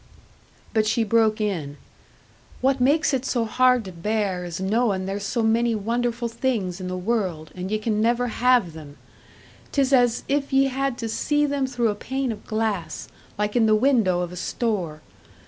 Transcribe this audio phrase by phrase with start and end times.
[0.73, 1.77] But she broke in,
[2.59, 6.87] "What makes it so hard to bear is knowin' there's so many wonderful things in
[6.87, 8.97] the world, and ye can never have them!
[9.71, 13.67] 'Tis as if ye had to see them through a pane of glass, like in
[13.67, 15.01] the window of a store.